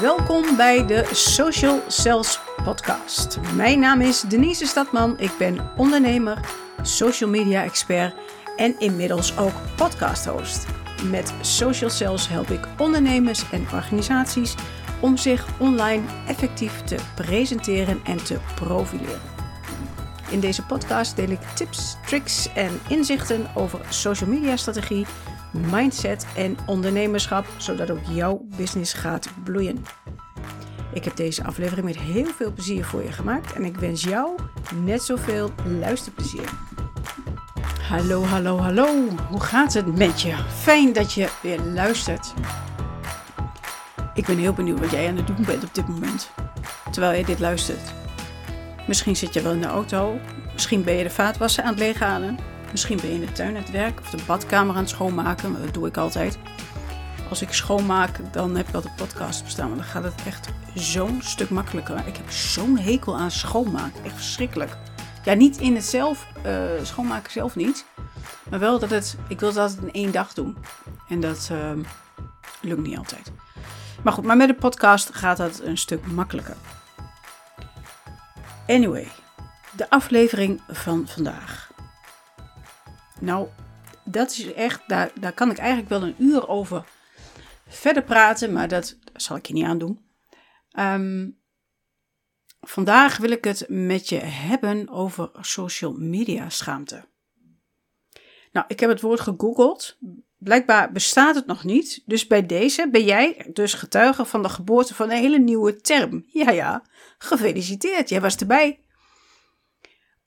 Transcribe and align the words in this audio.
Welkom 0.00 0.56
bij 0.56 0.86
de 0.86 1.08
Social 1.12 1.82
Sales 1.86 2.40
Podcast. 2.64 3.38
Mijn 3.54 3.80
naam 3.80 4.00
is 4.00 4.20
Denise 4.20 4.66
Stadman. 4.66 5.18
Ik 5.18 5.30
ben 5.38 5.70
ondernemer, 5.76 6.38
social 6.82 7.30
media 7.30 7.62
expert 7.62 8.14
en 8.56 8.78
inmiddels 8.78 9.38
ook 9.38 9.52
podcast 9.76 10.26
host. 10.26 10.66
Met 11.10 11.32
Social 11.40 11.90
Sales 11.90 12.28
help 12.28 12.48
ik 12.48 12.68
ondernemers 12.78 13.50
en 13.50 13.66
organisaties 13.72 14.54
om 15.00 15.16
zich 15.16 15.46
online 15.58 16.02
effectief 16.26 16.82
te 16.82 16.96
presenteren 17.14 18.00
en 18.04 18.24
te 18.24 18.38
profileren. 18.54 19.20
In 20.30 20.40
deze 20.40 20.66
podcast 20.66 21.16
deel 21.16 21.30
ik 21.30 21.40
tips, 21.54 21.96
tricks 22.06 22.52
en 22.54 22.80
inzichten 22.88 23.46
over 23.54 23.80
social 23.88 24.30
media 24.30 24.56
strategie, 24.56 25.06
mindset 25.52 26.26
en 26.36 26.56
ondernemerschap, 26.66 27.46
zodat 27.56 27.90
ook 27.90 28.04
jouw 28.10 28.46
business 28.56 28.92
gaat 28.92 29.28
bloeien. 29.44 29.84
Ik 30.92 31.04
heb 31.04 31.16
deze 31.16 31.44
aflevering 31.44 31.86
met 31.86 31.98
heel 31.98 32.26
veel 32.26 32.52
plezier 32.52 32.84
voor 32.84 33.02
je 33.02 33.12
gemaakt 33.12 33.52
en 33.52 33.64
ik 33.64 33.76
wens 33.76 34.02
jou 34.02 34.38
net 34.84 35.02
zoveel 35.02 35.50
luisterplezier. 35.80 36.50
Hallo, 37.88 38.24
hallo, 38.24 38.58
hallo. 38.58 39.08
Hoe 39.28 39.40
gaat 39.40 39.72
het 39.72 39.96
met 39.96 40.22
je? 40.22 40.34
Fijn 40.48 40.92
dat 40.92 41.12
je 41.12 41.28
weer 41.42 41.60
luistert. 41.60 42.34
Ik 44.14 44.26
ben 44.26 44.38
heel 44.38 44.52
benieuwd 44.52 44.80
wat 44.80 44.90
jij 44.90 45.08
aan 45.08 45.16
het 45.16 45.26
doen 45.26 45.44
bent 45.44 45.64
op 45.64 45.74
dit 45.74 45.88
moment, 45.88 46.30
terwijl 46.90 47.18
je 47.18 47.24
dit 47.24 47.38
luistert. 47.38 47.92
Misschien 48.86 49.16
zit 49.16 49.34
je 49.34 49.42
wel 49.42 49.52
in 49.52 49.60
de 49.60 49.66
auto, 49.66 50.18
misschien 50.52 50.84
ben 50.84 50.94
je 50.94 51.02
de 51.02 51.10
vaatwasser 51.10 51.64
aan 51.64 51.70
het 51.70 51.78
leeghalen, 51.78 52.38
misschien 52.70 52.96
ben 52.96 53.08
je 53.08 53.14
in 53.14 53.20
de 53.20 53.32
tuin 53.32 53.56
aan 53.56 53.62
het 53.62 53.70
werk 53.70 54.00
of 54.00 54.10
de 54.10 54.22
badkamer 54.26 54.74
aan 54.74 54.80
het 54.80 54.90
schoonmaken, 54.90 55.62
dat 55.64 55.74
doe 55.74 55.86
ik 55.86 55.96
altijd. 55.96 56.38
Als 57.28 57.42
ik 57.42 57.52
schoonmaak, 57.52 58.32
dan 58.32 58.56
heb 58.56 58.68
ik 58.68 58.74
altijd 58.74 58.96
podcast 58.96 59.44
bestaan, 59.44 59.68
maar 59.68 59.76
dan 59.76 59.86
gaat 59.86 60.04
het 60.04 60.22
echt 60.26 60.48
zo'n 60.74 61.22
stuk 61.22 61.50
makkelijker. 61.50 62.06
Ik 62.06 62.16
heb 62.16 62.30
zo'n 62.30 62.78
hekel 62.78 63.16
aan 63.16 63.30
schoonmaken, 63.30 64.04
echt 64.04 64.14
verschrikkelijk. 64.14 64.76
Ja, 65.24 65.34
niet 65.34 65.56
in 65.56 65.74
het 65.74 65.84
zelf, 65.84 66.26
uh, 66.46 66.62
schoonmaken 66.82 67.32
zelf 67.32 67.56
niet, 67.56 67.84
maar 68.50 68.58
wel 68.58 68.78
dat 68.78 68.90
het, 68.90 69.16
ik 69.28 69.40
wil 69.40 69.52
dat 69.52 69.76
in 69.80 69.92
één 69.92 70.12
dag 70.12 70.32
doen. 70.32 70.56
En 71.08 71.20
dat 71.20 71.48
uh, 71.52 71.70
lukt 72.60 72.82
niet 72.82 72.98
altijd. 72.98 73.32
Maar 74.02 74.12
goed, 74.12 74.24
maar 74.24 74.36
met 74.36 74.48
de 74.48 74.54
podcast 74.54 75.14
gaat 75.14 75.36
dat 75.36 75.60
een 75.60 75.78
stuk 75.78 76.06
makkelijker. 76.06 76.56
Anyway, 78.66 79.08
de 79.76 79.90
aflevering 79.90 80.60
van 80.68 81.04
vandaag. 81.06 81.69
Nou, 83.20 83.48
dat 84.04 84.30
is 84.30 84.52
echt, 84.52 84.82
daar, 84.86 85.10
daar 85.20 85.32
kan 85.32 85.50
ik 85.50 85.58
eigenlijk 85.58 85.88
wel 85.88 86.02
een 86.02 86.14
uur 86.18 86.48
over 86.48 86.84
verder 87.68 88.02
praten, 88.02 88.52
maar 88.52 88.68
dat 88.68 88.98
zal 89.12 89.36
ik 89.36 89.46
je 89.46 89.52
niet 89.52 89.64
aandoen. 89.64 90.04
Um, 90.78 91.38
vandaag 92.60 93.16
wil 93.16 93.30
ik 93.30 93.44
het 93.44 93.64
met 93.68 94.08
je 94.08 94.16
hebben 94.18 94.88
over 94.88 95.30
social 95.40 95.92
media 95.92 96.48
schaamte. 96.48 97.08
Nou, 98.52 98.66
ik 98.68 98.80
heb 98.80 98.90
het 98.90 99.00
woord 99.00 99.20
gegoogeld. 99.20 99.98
Blijkbaar 100.38 100.92
bestaat 100.92 101.34
het 101.34 101.46
nog 101.46 101.64
niet. 101.64 102.02
Dus 102.06 102.26
bij 102.26 102.46
deze 102.46 102.88
ben 102.90 103.04
jij 103.04 103.50
dus 103.52 103.74
getuige 103.74 104.24
van 104.24 104.42
de 104.42 104.48
geboorte 104.48 104.94
van 104.94 105.10
een 105.10 105.16
hele 105.16 105.38
nieuwe 105.38 105.76
term. 105.76 106.24
Ja, 106.26 106.50
ja, 106.50 106.82
gefeliciteerd, 107.18 108.08
jij 108.08 108.20
was 108.20 108.36
erbij. 108.36 108.80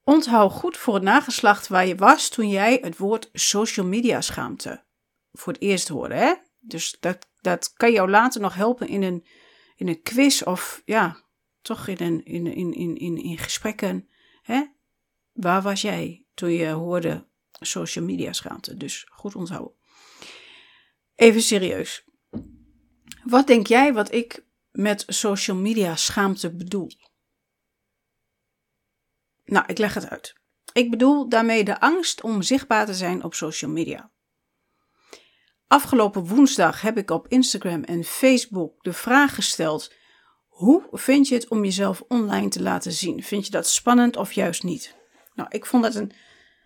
Onthoud 0.04 0.52
goed 0.52 0.78
voor 0.78 0.94
het 0.94 1.04
nageslacht 1.04 1.68
waar 1.68 1.88
je 1.88 1.96
was 1.96 2.30
toen 2.30 2.50
jij 2.50 2.78
het 2.82 2.98
woord 2.98 3.30
social 3.34 3.86
media 3.86 4.22
schaamte 4.22 4.84
voor 5.32 5.54
het 5.54 5.62
eerst 5.62 5.88
hoorde. 5.88 6.16
Hè? 6.16 6.34
Dus 6.60 6.98
dat, 7.00 7.30
dat 7.42 7.73
kan 7.73 7.92
jou 7.92 8.10
later 8.10 8.42
nog 8.42 8.56
helpen 8.56 8.88
in 8.88 9.04
een, 9.04 9.26
in 9.76 9.88
een 9.88 10.02
quiz 10.02 10.42
of 10.42 10.82
ja, 10.86 11.23
toch 11.62 11.88
in, 11.88 11.98
een, 12.00 12.26
in, 12.26 12.48
in, 12.48 12.73
in, 12.73 12.98
in, 12.98 13.18
in 13.18 13.38
gesprekken. 13.38 14.10
Hè? 14.42 14.64
Waar 15.32 15.61
was 15.61 15.82
jij 15.82 16.26
toen 16.33 16.52
je 16.52 16.67
hoorde 16.67 17.27
social 17.60 18.06
media 18.06 18.33
schaamte? 18.33 18.77
Dus 18.77 19.08
goed 19.11 19.36
onthouden. 19.36 19.73
Even 21.16 21.42
serieus. 21.42 22.04
Wat 23.23 23.48
denk 23.48 23.67
jij 23.67 23.94
wat 23.94 24.14
ik 24.14 24.45
met 24.72 25.04
social 25.08 25.58
media 25.58 25.95
schaamte 25.95 26.56
bedoel? 26.56 26.92
Nou, 29.45 29.65
ik 29.67 29.77
leg 29.77 29.93
het 29.93 30.09
uit. 30.09 30.33
Ik 30.73 30.89
bedoel 30.89 31.30
daarmee 31.30 31.64
de 31.64 31.80
angst 31.80 32.21
om 32.21 32.42
zichtbaar 32.42 32.86
te 32.86 32.93
zijn 32.93 33.23
op 33.23 33.33
social 33.33 33.71
media. 33.71 34.11
Afgelopen 35.67 36.26
woensdag 36.26 36.81
heb 36.81 36.98
ik 36.98 37.11
op 37.11 37.27
Instagram 37.27 37.83
en 37.83 38.03
Facebook 38.03 38.83
de 38.83 38.93
vraag 38.93 39.36
gesteld: 39.36 39.93
hoe 40.48 40.87
vind 40.92 41.27
je 41.27 41.36
het 41.36 41.48
om 41.48 41.64
jezelf 41.64 42.03
online 42.08 42.48
te 42.48 42.61
laten 42.61 42.92
zien? 42.92 43.23
Vind 43.23 43.45
je 43.45 43.52
dat 43.52 43.67
spannend 43.67 44.17
of 44.17 44.32
juist 44.32 44.64
niet? 44.64 44.95
Nou, 45.33 45.49
ik 45.52 45.65
vond 45.65 45.83
dat 45.83 45.95
een, 45.95 46.11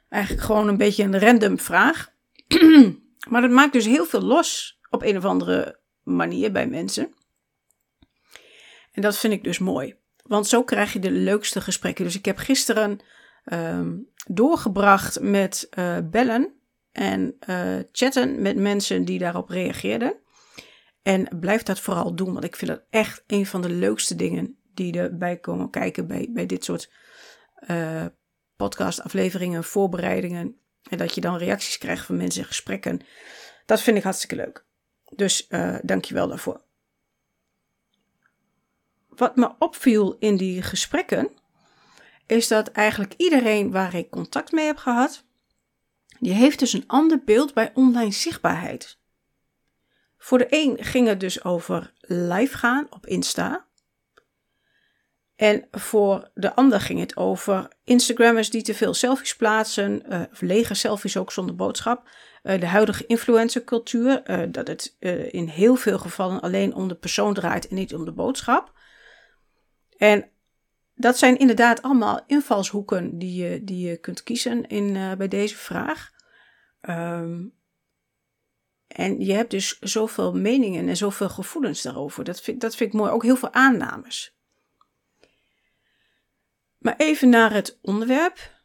eigenlijk 0.09 0.45
gewoon 0.45 0.67
een 0.67 0.77
beetje 0.77 1.03
een 1.03 1.19
random 1.19 1.59
vraag. 1.59 2.09
maar 3.29 3.41
dat 3.41 3.51
maakt 3.51 3.73
dus 3.73 3.85
heel 3.85 4.05
veel 4.05 4.21
los 4.21 4.79
op 4.89 5.01
een 5.01 5.17
of 5.17 5.25
andere 5.25 5.79
manier 6.03 6.51
bij 6.51 6.67
mensen. 6.67 7.13
En 8.91 9.01
dat 9.01 9.17
vind 9.17 9.33
ik 9.33 9.43
dus 9.43 9.59
mooi. 9.59 9.95
Want 10.27 10.47
zo 10.47 10.63
krijg 10.63 10.93
je 10.93 10.99
de 10.99 11.11
leukste 11.11 11.61
gesprekken. 11.61 12.05
Dus 12.05 12.15
ik 12.15 12.25
heb 12.25 12.37
gisteren 12.37 12.99
um, 13.53 14.07
doorgebracht 14.27 15.21
met 15.21 15.67
uh, 15.77 15.97
bellen 16.03 16.53
en 16.91 17.37
uh, 17.49 17.75
chatten 17.91 18.41
met 18.41 18.57
mensen 18.57 19.05
die 19.05 19.19
daarop 19.19 19.49
reageerden. 19.49 20.15
En 21.01 21.39
blijf 21.39 21.63
dat 21.63 21.79
vooral 21.79 22.15
doen, 22.15 22.33
want 22.33 22.45
ik 22.45 22.55
vind 22.55 22.71
dat 22.71 22.83
echt 22.89 23.23
een 23.27 23.45
van 23.45 23.61
de 23.61 23.69
leukste 23.69 24.15
dingen 24.15 24.57
die 24.73 24.97
erbij 24.97 25.37
komen 25.37 25.69
kijken 25.69 26.07
bij, 26.07 26.29
bij 26.33 26.45
dit 26.45 26.63
soort 26.63 26.91
uh, 27.67 28.05
podcastafleveringen, 28.55 29.63
voorbereidingen. 29.63 30.59
En 30.89 30.97
dat 30.97 31.15
je 31.15 31.21
dan 31.21 31.37
reacties 31.37 31.77
krijgt 31.77 32.05
van 32.05 32.17
mensen 32.17 32.41
in 32.41 32.47
gesprekken. 32.47 33.01
Dat 33.65 33.81
vind 33.81 33.97
ik 33.97 34.03
hartstikke 34.03 34.35
leuk. 34.35 34.65
Dus 35.15 35.47
dank 35.81 36.05
je 36.05 36.13
wel 36.13 36.27
daarvoor. 36.27 36.65
Wat 39.17 39.35
me 39.35 39.51
opviel 39.59 40.15
in 40.19 40.37
die 40.37 40.61
gesprekken, 40.61 41.29
is 42.25 42.47
dat 42.47 42.67
eigenlijk 42.67 43.13
iedereen 43.17 43.71
waar 43.71 43.95
ik 43.95 44.09
contact 44.09 44.51
mee 44.51 44.65
heb 44.65 44.77
gehad, 44.77 45.23
die 46.19 46.33
heeft 46.33 46.59
dus 46.59 46.73
een 46.73 46.87
ander 46.87 47.23
beeld 47.25 47.53
bij 47.53 47.71
online 47.73 48.11
zichtbaarheid. 48.11 48.99
Voor 50.17 50.37
de 50.37 50.47
een 50.49 50.83
ging 50.83 51.07
het 51.07 51.19
dus 51.19 51.43
over 51.43 51.93
live 51.99 52.57
gaan 52.57 52.87
op 52.89 53.05
Insta. 53.05 53.65
En 55.35 55.67
voor 55.71 56.31
de 56.33 56.55
ander 56.55 56.81
ging 56.81 56.99
het 56.99 57.17
over 57.17 57.67
Instagrammers 57.83 58.49
die 58.49 58.61
te 58.61 58.73
veel 58.73 58.93
selfies 58.93 59.35
plaatsen, 59.35 60.03
uh, 60.09 60.21
of 60.31 60.41
lege 60.41 60.73
selfies 60.73 61.17
ook 61.17 61.31
zonder 61.31 61.55
boodschap. 61.55 62.09
Uh, 62.43 62.59
de 62.59 62.65
huidige 62.65 63.05
influencercultuur, 63.05 64.29
uh, 64.29 64.41
dat 64.51 64.67
het 64.67 64.95
in 65.31 65.47
heel 65.47 65.75
veel 65.75 65.99
gevallen 65.99 66.41
alleen 66.41 66.75
om 66.75 66.87
de 66.87 66.95
persoon 66.95 67.33
draait 67.33 67.67
en 67.67 67.75
niet 67.75 67.95
om 67.95 68.05
de 68.05 68.11
boodschap. 68.11 68.75
En 69.97 70.29
dat 70.95 71.17
zijn 71.17 71.37
inderdaad 71.37 71.81
allemaal 71.81 72.23
invalshoeken 72.27 73.17
die 73.17 73.43
je, 73.43 73.63
die 73.63 73.87
je 73.87 73.97
kunt 73.97 74.23
kiezen 74.23 74.67
in, 74.67 74.95
uh, 74.95 75.13
bij 75.13 75.27
deze 75.27 75.55
vraag. 75.55 76.11
Um, 76.81 77.55
en 78.87 79.19
je 79.19 79.33
hebt 79.33 79.51
dus 79.51 79.79
zoveel 79.79 80.33
meningen 80.33 80.87
en 80.87 80.97
zoveel 80.97 81.29
gevoelens 81.29 81.81
daarover. 81.81 82.23
Dat 82.23 82.41
vind, 82.41 82.61
dat 82.61 82.75
vind 82.75 82.93
ik 82.93 82.99
mooi. 82.99 83.11
Ook 83.11 83.23
heel 83.23 83.35
veel 83.35 83.53
aannames. 83.53 84.35
Maar 86.77 86.95
even 86.97 87.29
naar 87.29 87.53
het 87.53 87.77
onderwerp. 87.81 88.55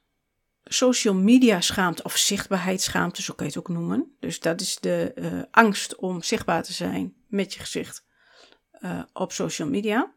Social 0.64 1.14
media 1.14 1.60
schaamte 1.60 2.02
of 2.02 2.16
zichtbaarheidsschaamte, 2.16 3.22
zo 3.22 3.34
kan 3.34 3.46
je 3.46 3.52
het 3.52 3.60
ook 3.60 3.76
noemen. 3.76 4.16
Dus 4.20 4.40
dat 4.40 4.60
is 4.60 4.78
de 4.80 5.12
uh, 5.14 5.42
angst 5.50 5.96
om 5.96 6.22
zichtbaar 6.22 6.62
te 6.62 6.72
zijn 6.72 7.14
met 7.26 7.54
je 7.54 7.60
gezicht 7.60 8.04
uh, 8.80 9.02
op 9.12 9.32
social 9.32 9.68
media. 9.68 10.12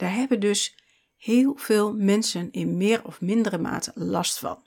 Daar 0.00 0.14
hebben 0.14 0.40
dus 0.40 0.74
heel 1.16 1.56
veel 1.56 1.94
mensen 1.94 2.50
in 2.50 2.76
meer 2.76 3.04
of 3.04 3.20
mindere 3.20 3.58
mate 3.58 3.92
last 3.94 4.38
van. 4.38 4.62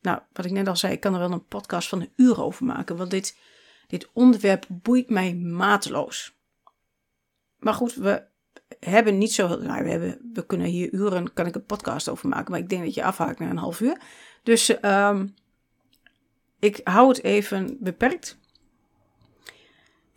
Nou, 0.00 0.20
wat 0.32 0.44
ik 0.44 0.50
net 0.50 0.68
al 0.68 0.76
zei, 0.76 0.92
ik 0.92 1.00
kan 1.00 1.12
er 1.12 1.18
wel 1.18 1.32
een 1.32 1.46
podcast 1.46 1.88
van 1.88 2.00
een 2.00 2.12
uur 2.16 2.42
over 2.42 2.64
maken, 2.64 2.96
want 2.96 3.10
dit, 3.10 3.38
dit 3.86 4.08
onderwerp 4.12 4.66
boeit 4.68 5.10
mij 5.10 5.34
mateloos. 5.34 6.36
Maar 7.58 7.74
goed, 7.74 7.94
we 7.94 8.26
hebben 8.80 9.18
niet 9.18 9.32
zo. 9.32 9.48
Nou, 9.48 9.84
we, 9.84 9.90
hebben, 9.90 10.30
we 10.32 10.46
kunnen 10.46 10.66
hier 10.66 10.92
uren, 10.92 11.32
kan 11.32 11.46
ik 11.46 11.54
een 11.54 11.64
podcast 11.64 12.08
over 12.08 12.28
maken, 12.28 12.50
maar 12.50 12.60
ik 12.60 12.68
denk 12.68 12.84
dat 12.84 12.94
je 12.94 13.04
afhaakt 13.04 13.38
naar 13.38 13.50
een 13.50 13.56
half 13.56 13.80
uur. 13.80 14.00
Dus 14.42 14.82
um, 14.82 15.34
ik 16.58 16.80
hou 16.84 17.08
het 17.08 17.22
even 17.22 17.76
beperkt. 17.80 18.38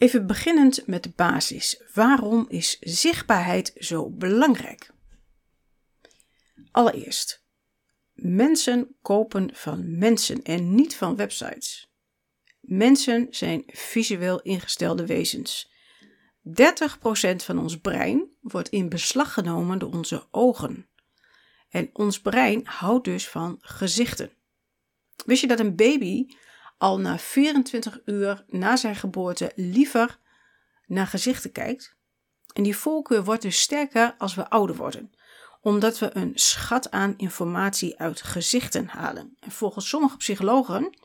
Even 0.02 0.28
beginnend 0.28 0.88
met 0.88 1.04
de 1.04 1.12
basis. 1.16 1.82
Waarom 1.94 2.46
is 2.50 2.78
zichtbaarheid 2.80 3.72
zo 3.76 4.10
belangrijk? 4.10 4.92
Allereerst, 6.72 7.46
mensen 8.14 8.96
kopen 9.02 9.56
van 9.56 9.98
mensen 9.98 10.44
en 10.44 10.76
niet 10.76 10.96
van 10.96 11.16
websites. 11.16 11.92
Mensen 12.60 13.28
zijn 13.30 13.64
visueel 13.68 14.42
ingestelde 14.42 15.06
wezens. 15.06 15.72
30% 16.48 16.52
van 17.36 17.60
ons 17.60 17.80
brein 17.80 18.30
wordt 18.40 18.70
in 18.70 18.90
beslag 18.90 19.34
genomen 19.34 19.80
door 19.80 19.94
onze 19.94 20.28
ogen. 20.32 20.90
En 21.70 21.90
ons 21.94 22.22
brein 22.22 22.62
houdt 22.68 23.06
dus 23.06 23.28
van 23.28 23.58
gezichten. 23.60 24.32
Wist 25.26 25.42
je 25.42 25.48
dat 25.48 25.60
een 25.60 25.76
baby 25.76 26.26
al 26.82 27.00
na 27.00 27.18
24 27.18 28.00
uur 28.06 28.46
na 28.48 28.76
zijn 28.76 28.96
geboorte 28.96 29.52
liever 29.56 30.20
naar 30.86 31.08
gezichten 31.08 31.52
kijkt? 31.52 31.96
En 32.54 32.64
die 32.64 32.78
voorkeur 32.78 33.24
wordt 33.24 33.42
dus 33.42 33.62
sterker 33.62 34.16
als 34.18 34.36
we 34.36 34.50
ouder 34.50 34.76
worden, 34.76 35.12
omdat 35.62 36.00
we 36.00 36.16
een 36.16 36.32
schat 36.34 36.92
aan 36.92 37.14
informatie 37.18 38.00
uit 38.00 38.22
gezichten 38.22 38.88
halen. 38.88 39.38
En 39.40 39.52
volgens 39.52 39.90
sommige 39.90 40.18
psychologen 40.18 40.98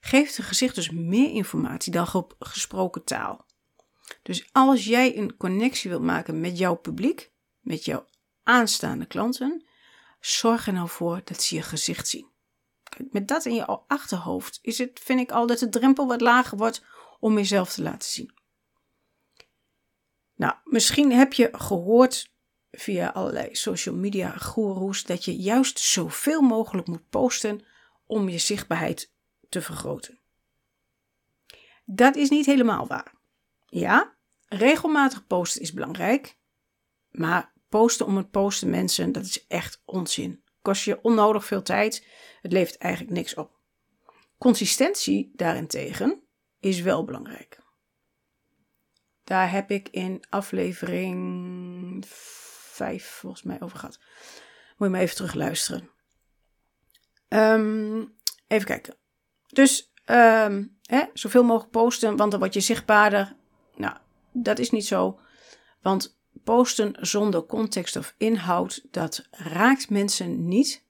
geeft 0.00 0.38
een 0.38 0.44
gezicht 0.44 0.74
dus 0.74 0.90
meer 0.90 1.30
informatie 1.30 1.92
dan 1.92 2.06
gesproken 2.38 3.04
taal. 3.04 3.46
Dus 4.22 4.48
als 4.52 4.84
jij 4.84 5.16
een 5.18 5.36
connectie 5.36 5.90
wilt 5.90 6.02
maken 6.02 6.40
met 6.40 6.58
jouw 6.58 6.74
publiek, 6.74 7.30
met 7.60 7.84
jouw 7.84 8.06
aanstaande 8.42 9.06
klanten, 9.06 9.66
zorg 10.20 10.66
er 10.66 10.72
nou 10.72 10.88
voor 10.88 11.20
dat 11.24 11.42
ze 11.42 11.54
je 11.54 11.62
gezicht 11.62 12.08
zien. 12.08 12.32
Met 13.10 13.28
dat 13.28 13.44
in 13.44 13.54
je 13.54 13.66
achterhoofd 13.66 14.58
is 14.62 14.78
het, 14.78 15.00
vind 15.02 15.20
ik 15.20 15.30
al, 15.30 15.46
dat 15.46 15.58
de 15.58 15.68
drempel 15.68 16.06
wat 16.06 16.20
lager 16.20 16.58
wordt 16.58 16.84
om 17.20 17.36
jezelf 17.36 17.72
te 17.72 17.82
laten 17.82 18.10
zien. 18.10 18.32
Nou, 20.34 20.54
misschien 20.64 21.12
heb 21.12 21.32
je 21.32 21.48
gehoord 21.52 22.32
via 22.70 23.08
allerlei 23.08 23.54
social 23.54 23.94
media 23.94 24.30
goeroes 24.30 25.04
dat 25.04 25.24
je 25.24 25.36
juist 25.36 25.78
zoveel 25.78 26.40
mogelijk 26.40 26.86
moet 26.86 27.08
posten 27.10 27.64
om 28.06 28.28
je 28.28 28.38
zichtbaarheid 28.38 29.12
te 29.48 29.62
vergroten. 29.62 30.18
Dat 31.84 32.16
is 32.16 32.28
niet 32.28 32.46
helemaal 32.46 32.86
waar. 32.86 33.12
Ja, 33.66 34.14
regelmatig 34.46 35.26
posten 35.26 35.60
is 35.60 35.72
belangrijk, 35.72 36.36
maar 37.10 37.52
posten 37.68 38.06
om 38.06 38.16
het 38.16 38.30
posten 38.30 38.70
mensen, 38.70 39.12
dat 39.12 39.24
is 39.24 39.46
echt 39.46 39.82
onzin. 39.84 40.43
Kost 40.64 40.84
je 40.84 41.02
onnodig 41.02 41.44
veel 41.44 41.62
tijd, 41.62 42.06
het 42.42 42.52
levert 42.52 42.78
eigenlijk 42.78 43.14
niks 43.14 43.34
op. 43.34 43.50
Consistentie 44.38 45.32
daarentegen 45.34 46.22
is 46.60 46.80
wel 46.80 47.04
belangrijk. 47.04 47.58
Daar 49.24 49.50
heb 49.50 49.70
ik 49.70 49.88
in 49.88 50.24
aflevering 50.28 52.04
5 52.06 53.06
volgens 53.06 53.42
mij 53.42 53.60
over 53.60 53.78
gehad. 53.78 53.98
Moet 54.76 54.88
je 54.88 54.94
maar 54.94 55.00
even 55.00 55.16
terug 55.16 55.34
luisteren. 55.34 55.90
Ehm, 57.28 58.04
even 58.46 58.66
kijken. 58.66 58.96
Dus 59.46 59.92
um, 60.06 60.78
hè, 60.82 61.04
zoveel 61.12 61.44
mogelijk 61.44 61.70
posten, 61.72 62.16
want 62.16 62.30
dan 62.30 62.40
word 62.40 62.54
je 62.54 62.60
zichtbaarder. 62.60 63.36
Nou, 63.76 63.96
dat 64.32 64.58
is 64.58 64.70
niet 64.70 64.86
zo. 64.86 65.20
Want 65.82 66.18
posten 66.44 66.96
zonder 67.00 67.46
context 67.46 67.96
of 67.96 68.14
inhoud, 68.18 68.84
dat 68.90 69.28
raakt 69.30 69.90
mensen 69.90 70.48
niet. 70.48 70.84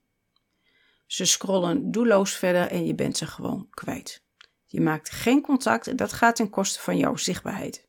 Ze 1.07 1.25
scrollen 1.25 1.91
doelloos 1.91 2.33
verder 2.33 2.67
en 2.67 2.87
je 2.87 2.95
bent 2.95 3.17
ze 3.17 3.27
gewoon 3.27 3.67
kwijt. 3.71 4.23
Je 4.65 4.81
maakt 4.81 5.11
geen 5.11 5.41
contact 5.41 5.87
en 5.87 5.97
dat 5.97 6.13
gaat 6.13 6.37
ten 6.37 6.51
koste 6.51 6.81
van 6.81 6.97
jouw 6.97 7.17
zichtbaarheid. 7.17 7.89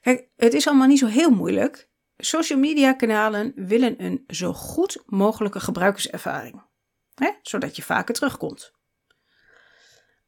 Kijk, 0.00 0.28
het 0.36 0.54
is 0.54 0.66
allemaal 0.66 0.86
niet 0.86 0.98
zo 0.98 1.06
heel 1.06 1.30
moeilijk. 1.30 1.88
Social 2.16 2.58
media 2.58 2.92
kanalen 2.92 3.52
willen 3.54 4.04
een 4.04 4.24
zo 4.26 4.52
goed 4.52 5.02
mogelijke 5.06 5.60
gebruikerservaring, 5.60 6.62
hè? 7.14 7.30
zodat 7.42 7.76
je 7.76 7.82
vaker 7.82 8.14
terugkomt. 8.14 8.72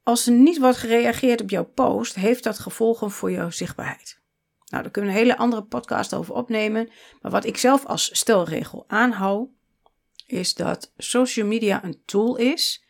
Als 0.02 0.26
er 0.26 0.32
niet 0.32 0.58
wordt 0.58 0.76
gereageerd 0.76 1.40
op 1.40 1.50
jouw 1.50 1.64
post, 1.64 2.14
heeft 2.14 2.44
dat 2.44 2.58
gevolgen 2.58 3.10
voor 3.10 3.30
jouw 3.30 3.50
zichtbaarheid. 3.50 4.17
Nou, 4.68 4.82
daar 4.82 4.92
kunnen 4.92 5.10
we 5.12 5.16
een 5.16 5.24
hele 5.24 5.38
andere 5.38 5.62
podcast 5.62 6.14
over 6.14 6.34
opnemen. 6.34 6.90
Maar 7.20 7.32
wat 7.32 7.44
ik 7.44 7.56
zelf 7.56 7.86
als 7.86 8.18
stelregel 8.18 8.84
aanhoud, 8.86 9.48
is 10.26 10.54
dat 10.54 10.92
social 10.96 11.46
media 11.46 11.84
een 11.84 12.02
tool 12.04 12.36
is 12.36 12.84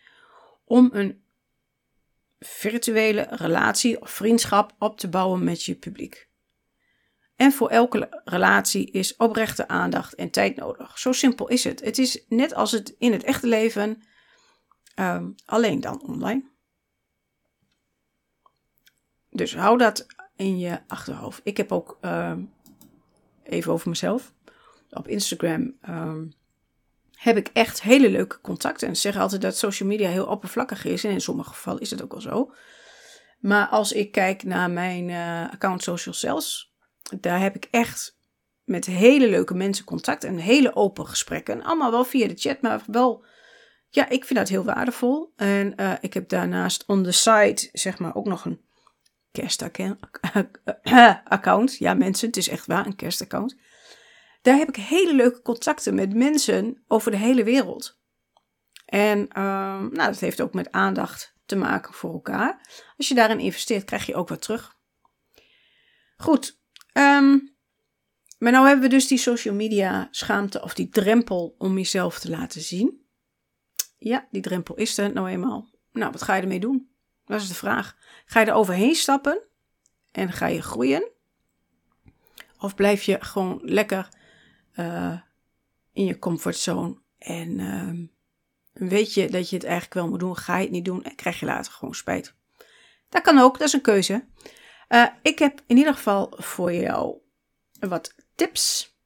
om 0.65 0.91
een 0.93 1.23
virtuele 2.39 3.27
relatie 3.31 4.01
of 4.01 4.11
vriendschap 4.11 4.75
op 4.79 4.99
te 4.99 5.09
bouwen 5.09 5.45
met 5.45 5.65
je 5.65 5.75
publiek. 5.75 6.29
En 7.37 7.53
voor 7.53 7.69
elke 7.69 8.23
relatie 8.25 8.91
is 8.91 9.17
oprechte 9.17 9.69
aandacht 9.69 10.15
en 10.15 10.31
tijd 10.31 10.57
nodig. 10.57 10.99
Zo 10.99 11.13
simpel 11.13 11.49
is 11.49 11.65
het. 11.65 11.81
Het 11.81 11.99
is 11.99 12.25
net 12.29 12.55
als 12.55 12.73
het 12.73 12.95
in 12.99 13.13
het 13.13 13.23
echte 13.23 13.47
leven, 13.47 14.03
um, 14.97 15.35
alleen 15.45 15.81
dan 15.81 16.03
online. 16.03 16.51
Dus 19.31 19.55
hou 19.55 19.79
dat 19.79 20.07
in 20.39 20.59
je 20.59 20.79
achterhoofd. 20.87 21.41
Ik 21.45 21.57
heb 21.57 21.73
ook, 21.73 21.99
ehm, 22.01 22.41
even 23.43 23.73
over 23.73 23.89
mezelf, 23.89 24.33
op 24.91 25.09
Instagram 25.09 25.77
ehm, 25.81 26.25
heb 27.15 27.37
ik 27.37 27.51
echt 27.53 27.83
hele 27.83 28.11
leuke 28.11 28.41
contacten. 28.41 28.89
En 28.89 28.95
ze 28.95 29.01
zeggen 29.01 29.23
altijd 29.23 29.43
dat 29.43 29.57
social 29.57 29.89
media 29.89 30.09
heel 30.09 30.27
oppervlakkig 30.27 30.85
is. 30.85 31.05
En 31.05 31.11
in 31.11 31.21
sommige 31.21 31.49
gevallen 31.49 31.81
is 31.81 31.91
het 31.91 32.03
ook 32.03 32.13
wel 32.13 32.21
zo. 32.21 32.53
Maar 33.39 33.67
als 33.67 33.93
ik 33.93 34.13
kijk 34.13 34.43
naar 34.43 34.71
mijn 34.71 35.09
uh, 35.09 35.51
account 35.51 35.83
Social 35.83 36.15
Sales, 36.15 36.75
daar 37.21 37.41
heb 37.41 37.57
ik 37.57 37.69
echt 37.71 38.19
met 38.65 38.87
hele 38.87 39.29
leuke 39.29 39.55
mensen 39.55 39.85
contact 39.85 40.25
en 40.25 40.37
hele 40.37 40.75
open 40.77 41.07
gesprekken. 41.07 41.63
Allemaal 41.63 41.91
wel 41.91 42.05
via 42.05 42.29
de 42.29 42.37
chat, 42.37 42.61
maar 42.61 42.83
wel, 42.87 43.25
ja, 43.89 44.09
ik 44.09 44.25
vind 44.25 44.39
dat 44.39 44.49
heel 44.49 44.65
waardevol. 44.65 45.33
En 45.37 45.73
uh, 45.77 45.93
ik 46.01 46.15
heb 46.15 46.29
daarnaast 46.29 46.85
on 46.87 47.03
the 47.03 47.13
site, 47.13 47.69
zeg 47.73 47.99
maar, 47.99 48.15
ook 48.15 48.27
nog 48.27 48.45
een 48.45 48.61
kerstaccount. 49.41 51.77
Ja, 51.77 51.95
mensen, 51.95 52.27
het 52.27 52.37
is 52.37 52.49
echt 52.49 52.67
waar, 52.67 52.87
een 52.87 52.97
kerstaccount. 52.97 53.57
Daar 54.43 54.57
heb 54.57 54.69
ik 54.69 54.77
hele 54.77 55.15
leuke 55.15 55.43
contacten 55.43 55.95
met 55.95 56.15
mensen 56.15 56.85
over 56.87 57.11
de 57.11 57.17
hele 57.17 57.45
wereld. 57.45 58.01
En 58.85 59.19
uh, 59.19 59.81
nou, 59.81 59.93
dat 59.93 60.21
heeft 60.21 60.41
ook 60.41 60.55
met 60.55 60.73
aandacht 60.73 61.35
te 61.47 61.57
maken 61.57 61.95
voor 61.95 62.13
elkaar. 62.13 62.67
Als 62.97 63.09
je 63.09 63.15
daarin 63.15 63.41
investeert, 63.41 63.85
krijg 63.85 64.07
je 64.07 64.15
ook 64.15 64.29
wat 64.29 64.43
terug. 64.43 64.77
Goed. 66.17 66.61
Um, 66.93 67.57
maar 68.39 68.53
nou 68.53 68.67
hebben 68.67 68.85
we 68.85 68.95
dus 68.95 69.07
die 69.07 69.19
social 69.19 69.55
media 69.55 70.09
schaamte 70.11 70.63
of 70.63 70.75
die 70.75 70.89
drempel 70.89 71.55
om 71.59 71.77
jezelf 71.77 72.19
te 72.19 72.31
laten 72.31 72.61
zien. 72.61 73.07
Ja, 73.99 74.29
die 74.31 74.43
drempel 74.43 74.75
is 74.75 74.99
er 74.99 75.13
nou 75.13 75.29
eenmaal. 75.29 75.69
Nou, 75.93 76.13
wat 76.13 76.23
ga 76.23 76.35
je 76.35 76.43
ermee 76.43 76.61
doen? 76.61 76.88
Dat 77.29 77.41
is 77.41 77.49
de 77.49 77.55
vraag. 77.55 77.97
Ga 78.27 78.41
je 78.41 78.47
er 78.47 78.53
overheen 78.53 78.95
stappen 78.95 79.43
en 80.13 80.33
ga 80.33 80.47
je 80.47 80.63
groeien? 80.63 81.09
Of 82.59 82.75
blijf 82.75 83.03
je 83.03 83.17
gewoon 83.21 83.61
lekker 83.63 84.09
uh, 84.77 85.21
in 85.93 86.05
je 86.05 86.19
comfortzone 86.19 86.97
en 87.19 87.59
uh, 87.59 88.89
weet 88.89 89.15
je 89.15 89.29
dat 89.29 89.51
je 89.51 89.57
het 89.57 89.65
eigenlijk 89.65 89.95
wel 89.95 90.09
moet 90.09 90.21
doen, 90.21 90.37
ga 90.37 90.57
je 90.57 90.63
het 90.63 90.71
niet 90.71 90.85
doen 90.85 91.05
en 91.05 91.15
krijg 91.15 91.41
je 91.41 91.47
later 91.47 91.73
gewoon 91.73 91.95
spijt. 91.95 92.35
Dat 93.09 93.23
kan 93.23 93.39
ook, 93.39 93.59
dat 93.59 93.67
is 93.67 93.73
een 93.73 93.81
keuze. 93.81 94.25
Uh, 94.89 95.07
ik 95.23 95.39
heb 95.39 95.63
in 95.67 95.77
ieder 95.77 95.95
geval 95.95 96.33
voor 96.37 96.73
jou 96.73 97.17
wat 97.81 98.15
tips 98.35 98.97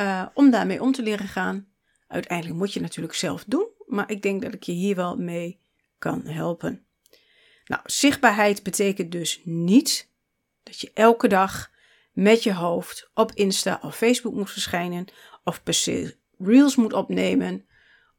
uh, 0.00 0.26
om 0.34 0.50
daarmee 0.50 0.82
om 0.82 0.92
te 0.92 1.02
leren 1.02 1.28
gaan. 1.28 1.68
Uiteindelijk 2.06 2.58
moet 2.58 2.72
je 2.72 2.80
natuurlijk 2.80 3.14
zelf 3.14 3.44
doen, 3.46 3.68
maar 3.86 4.10
ik 4.10 4.22
denk 4.22 4.42
dat 4.42 4.54
ik 4.54 4.62
je 4.62 4.72
hier 4.72 4.96
wel 4.96 5.16
mee 5.16 5.60
kan 5.98 6.26
helpen. 6.26 6.86
Nou, 7.64 7.82
zichtbaarheid 7.84 8.62
betekent 8.62 9.12
dus 9.12 9.40
niet 9.44 10.08
dat 10.62 10.80
je 10.80 10.90
elke 10.94 11.28
dag 11.28 11.70
met 12.12 12.42
je 12.42 12.54
hoofd 12.54 13.10
op 13.14 13.32
Insta 13.32 13.78
of 13.82 13.96
Facebook 13.96 14.34
moet 14.34 14.50
verschijnen, 14.50 15.06
of 15.44 15.62
per 15.62 16.14
reels 16.38 16.76
moet 16.76 16.92
opnemen, 16.92 17.66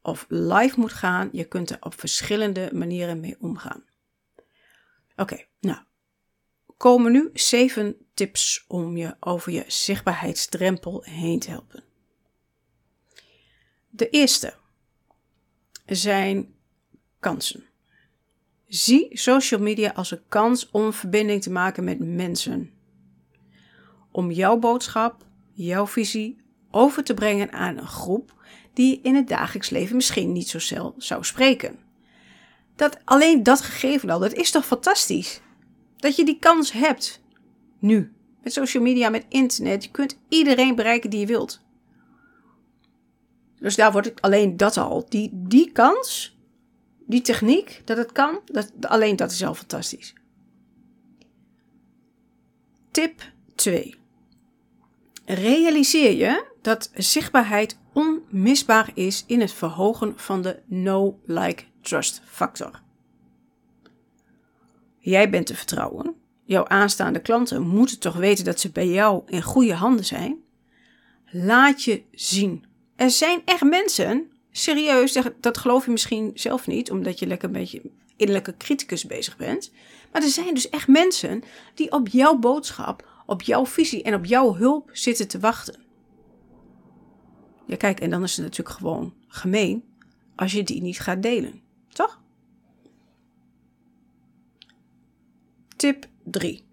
of 0.02 0.26
live 0.28 0.80
moet 0.80 0.92
gaan. 0.92 1.28
Je 1.32 1.44
kunt 1.44 1.70
er 1.70 1.76
op 1.80 1.98
verschillende 1.98 2.70
manieren 2.72 3.20
mee 3.20 3.36
omgaan. 3.40 3.84
Oké, 5.16 5.44
nou, 5.60 5.78
komen 6.76 7.12
nu 7.12 7.30
zeven 7.32 7.96
tips 8.14 8.64
om 8.68 8.96
je 8.96 9.16
over 9.20 9.52
je 9.52 9.64
zichtbaarheidsdrempel 9.66 11.02
heen 11.02 11.38
te 11.38 11.50
helpen. 11.50 11.84
De 13.88 14.10
eerste 14.10 14.54
zijn 15.86 16.54
kansen. 17.20 17.65
Zie 18.66 19.08
social 19.12 19.60
media 19.60 19.90
als 19.94 20.10
een 20.10 20.22
kans 20.28 20.70
om 20.70 20.92
verbinding 20.92 21.42
te 21.42 21.50
maken 21.50 21.84
met 21.84 21.98
mensen. 21.98 22.70
Om 24.10 24.30
jouw 24.30 24.56
boodschap, 24.58 25.26
jouw 25.52 25.86
visie 25.86 26.40
over 26.70 27.04
te 27.04 27.14
brengen 27.14 27.52
aan 27.52 27.78
een 27.78 27.86
groep 27.86 28.34
die 28.72 29.00
in 29.02 29.14
het 29.14 29.28
dagelijks 29.28 29.70
leven 29.70 29.96
misschien 29.96 30.32
niet 30.32 30.48
zo 30.48 30.58
snel 30.58 30.94
zou 30.96 31.24
spreken. 31.24 31.78
Dat, 32.76 32.98
alleen 33.04 33.42
dat 33.42 33.60
gegeven 33.60 34.10
al, 34.10 34.18
dat 34.18 34.32
is 34.32 34.50
toch 34.50 34.66
fantastisch? 34.66 35.40
Dat 35.96 36.16
je 36.16 36.24
die 36.24 36.38
kans 36.38 36.72
hebt. 36.72 37.22
Nu. 37.78 38.12
Met 38.42 38.52
social 38.52 38.82
media, 38.82 39.08
met 39.08 39.26
internet. 39.28 39.84
Je 39.84 39.90
kunt 39.90 40.18
iedereen 40.28 40.74
bereiken 40.74 41.10
die 41.10 41.20
je 41.20 41.26
wilt. 41.26 41.60
Dus 43.58 43.76
daar 43.76 43.92
wordt 43.92 44.22
alleen 44.22 44.56
dat 44.56 44.76
al. 44.76 45.06
Die, 45.08 45.30
die 45.32 45.72
kans 45.72 46.35
die 47.06 47.20
techniek, 47.20 47.82
dat 47.84 47.96
het 47.96 48.12
kan, 48.12 48.40
dat, 48.44 48.72
alleen 48.80 49.16
dat 49.16 49.30
is 49.30 49.44
al 49.44 49.54
fantastisch. 49.54 50.14
Tip 52.90 53.32
2. 53.54 53.94
Realiseer 55.24 56.16
je 56.16 56.44
dat 56.62 56.90
zichtbaarheid 56.94 57.78
onmisbaar 57.92 58.90
is 58.94 59.24
in 59.26 59.40
het 59.40 59.52
verhogen 59.52 60.12
van 60.16 60.42
de 60.42 60.62
no-like-trust 60.66 62.22
factor. 62.24 62.82
Jij 64.98 65.30
bent 65.30 65.46
te 65.46 65.56
vertrouwen. 65.56 66.14
Jouw 66.44 66.66
aanstaande 66.68 67.20
klanten 67.20 67.62
moeten 67.62 67.98
toch 67.98 68.16
weten 68.16 68.44
dat 68.44 68.60
ze 68.60 68.70
bij 68.70 68.88
jou 68.88 69.22
in 69.26 69.42
goede 69.42 69.74
handen 69.74 70.04
zijn. 70.04 70.38
Laat 71.30 71.82
je 71.82 72.02
zien. 72.12 72.64
Er 72.96 73.10
zijn 73.10 73.42
echt 73.44 73.62
mensen, 73.62 74.30
serieus, 74.56 75.18
dat 75.40 75.58
geloof 75.58 75.84
je 75.84 75.90
misschien 75.90 76.30
zelf 76.34 76.66
niet, 76.66 76.90
omdat 76.90 77.18
je 77.18 77.26
lekker 77.26 77.48
een 77.48 77.54
beetje 77.54 77.82
innerlijke 78.16 78.56
criticus 78.56 79.06
bezig 79.06 79.36
bent. 79.36 79.72
Maar 80.12 80.22
er 80.22 80.28
zijn 80.28 80.54
dus 80.54 80.68
echt 80.68 80.88
mensen 80.88 81.42
die 81.74 81.92
op 81.92 82.08
jouw 82.08 82.38
boodschap, 82.38 83.08
op 83.26 83.42
jouw 83.42 83.66
visie 83.66 84.02
en 84.02 84.14
op 84.14 84.24
jouw 84.24 84.54
hulp 84.54 84.90
zitten 84.92 85.28
te 85.28 85.38
wachten. 85.38 85.84
Ja, 87.66 87.76
kijk, 87.76 88.00
en 88.00 88.10
dan 88.10 88.22
is 88.22 88.36
het 88.36 88.44
natuurlijk 88.44 88.76
gewoon 88.76 89.14
gemeen 89.28 89.84
als 90.36 90.52
je 90.52 90.62
die 90.62 90.82
niet 90.82 91.00
gaat 91.00 91.22
delen. 91.22 91.60
Toch? 91.88 92.20
Tip 95.76 96.06
3. 96.24 96.64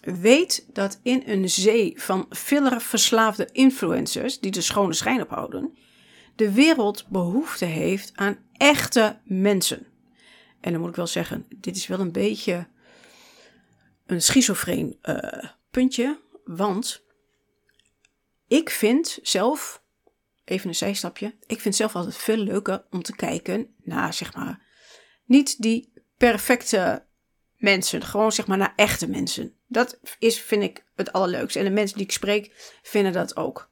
Weet 0.00 0.66
dat 0.72 1.00
in 1.02 1.22
een 1.26 1.50
zee 1.50 2.02
van 2.02 2.26
fillerverslaafde 2.30 3.48
influencers 3.52 4.40
die 4.40 4.50
de 4.50 4.60
schone 4.60 4.92
schijn 4.92 5.22
ophouden, 5.22 5.78
de 6.36 6.52
wereld 6.52 7.06
behoefte 7.08 7.64
heeft 7.64 8.12
aan 8.14 8.38
echte 8.52 9.20
mensen. 9.24 9.86
En 10.60 10.72
dan 10.72 10.80
moet 10.80 10.90
ik 10.90 10.96
wel 10.96 11.06
zeggen, 11.06 11.46
dit 11.56 11.76
is 11.76 11.86
wel 11.86 12.00
een 12.00 12.12
beetje 12.12 12.66
een 14.06 14.22
schizofreen 14.22 14.98
uh, 15.02 15.44
puntje, 15.70 16.20
want 16.44 17.04
ik 18.46 18.70
vind 18.70 19.18
zelf, 19.22 19.82
even 20.44 20.68
een 20.68 20.74
zijstapje, 20.74 21.34
ik 21.46 21.60
vind 21.60 21.76
zelf 21.76 21.96
altijd 21.96 22.16
veel 22.16 22.36
leuker 22.36 22.84
om 22.90 23.02
te 23.02 23.16
kijken 23.16 23.74
naar, 23.82 24.14
zeg 24.14 24.34
maar, 24.34 24.66
niet 25.24 25.62
die 25.62 25.92
perfecte 26.16 27.06
mensen, 27.58 28.02
gewoon 28.02 28.32
zeg 28.32 28.46
maar 28.46 28.58
naar 28.58 28.72
echte 28.76 29.08
mensen. 29.08 29.52
Dat 29.66 29.98
is, 30.18 30.40
vind 30.40 30.62
ik, 30.62 30.84
het 30.96 31.12
allerleukste. 31.12 31.58
En 31.58 31.64
de 31.64 31.70
mensen 31.70 31.96
die 31.96 32.06
ik 32.06 32.12
spreek, 32.12 32.76
vinden 32.82 33.12
dat 33.12 33.36
ook. 33.36 33.70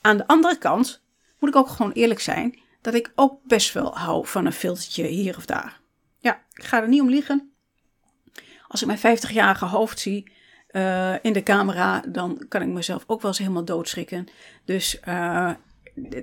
Aan 0.00 0.16
de 0.16 0.26
andere 0.26 0.58
kant 0.58 1.04
moet 1.38 1.48
ik 1.48 1.56
ook 1.56 1.68
gewoon 1.68 1.92
eerlijk 1.92 2.20
zijn 2.20 2.58
dat 2.80 2.94
ik 2.94 3.12
ook 3.14 3.40
best 3.44 3.72
wel 3.72 3.96
hou 3.98 4.26
van 4.26 4.46
een 4.46 4.52
filtertje 4.52 5.06
hier 5.06 5.36
of 5.36 5.46
daar. 5.46 5.80
Ja, 6.18 6.42
ik 6.52 6.64
ga 6.64 6.82
er 6.82 6.88
niet 6.88 7.00
om 7.00 7.08
liegen. 7.08 7.52
Als 8.68 8.82
ik 8.82 9.00
mijn 9.02 9.18
50-jarige 9.18 9.64
hoofd 9.64 10.00
zie 10.00 10.32
uh, 10.70 11.14
in 11.22 11.32
de 11.32 11.42
camera, 11.42 12.00
dan 12.08 12.46
kan 12.48 12.62
ik 12.62 12.68
mezelf 12.68 13.04
ook 13.06 13.20
wel 13.20 13.30
eens 13.30 13.40
helemaal 13.40 13.64
doodschrikken. 13.64 14.26
Dus 14.64 14.98
uh, 15.08 15.50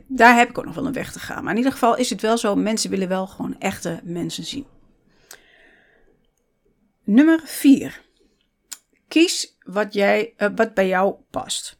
daar 0.08 0.38
heb 0.38 0.50
ik 0.50 0.58
ook 0.58 0.66
nog 0.66 0.76
wel 0.76 0.86
een 0.86 0.94
weg 0.94 1.12
te 1.12 1.20
gaan. 1.20 1.44
Maar 1.44 1.52
in 1.52 1.58
ieder 1.58 1.72
geval 1.72 1.98
is 1.98 2.10
het 2.10 2.22
wel 2.22 2.38
zo, 2.38 2.56
mensen 2.56 2.90
willen 2.90 3.08
wel 3.08 3.28
gewoon 3.28 3.60
echte 3.60 4.00
mensen 4.04 4.44
zien. 4.44 4.66
Nummer 7.12 7.42
4. 7.44 8.02
Kies 9.08 9.58
wat, 9.64 9.94
jij, 9.94 10.34
uh, 10.38 10.48
wat 10.56 10.74
bij 10.74 10.88
jou 10.88 11.16
past. 11.30 11.80